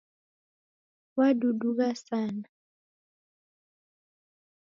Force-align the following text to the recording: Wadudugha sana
Wadudugha 1.17 1.89
sana 2.05 2.47